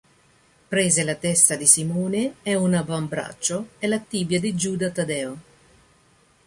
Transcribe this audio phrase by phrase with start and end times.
[0.67, 5.39] Prese la testa di Simone e un avambraccio e la tibia di Giuda Taddeo.